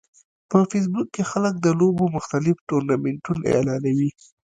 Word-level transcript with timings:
په 0.49 0.57
فېسبوک 0.69 1.07
کې 1.15 1.23
خلک 1.31 1.55
د 1.59 1.67
لوبو 1.79 2.05
مختلف 2.15 2.57
ټورنمنټونه 2.67 3.43
اعلانوي 3.55 4.09